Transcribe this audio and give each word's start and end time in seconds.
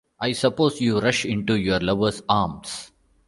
I 0.19 0.31
suppose 0.31 0.81
you 0.81 0.99
rush 0.99 1.25
into 1.25 1.53
your 1.55 1.79
lover's 1.79 2.23
arms. 2.27 2.91